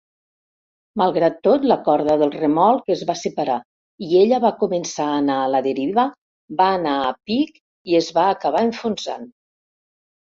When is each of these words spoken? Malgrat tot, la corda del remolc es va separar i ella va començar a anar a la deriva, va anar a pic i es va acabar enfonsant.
Malgrat 1.01 1.35
tot, 1.47 1.65
la 1.71 1.75
corda 1.87 2.15
del 2.21 2.31
remolc 2.37 2.89
es 2.95 3.03
va 3.11 3.17
separar 3.25 3.57
i 4.07 4.09
ella 4.23 4.41
va 4.47 4.53
començar 4.63 5.05
a 5.09 5.19
anar 5.21 5.35
a 5.43 5.51
la 5.57 5.61
deriva, 5.69 6.07
va 6.63 6.71
anar 6.79 6.95
a 7.11 7.15
pic 7.31 7.61
i 7.93 7.99
es 8.01 8.09
va 8.19 8.25
acabar 8.33 8.69
enfonsant. 8.71 9.31